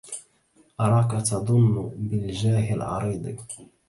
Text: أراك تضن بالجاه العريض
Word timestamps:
أراك 0.81 1.25
تضن 1.25 1.91
بالجاه 1.97 2.73
العريض 2.73 3.37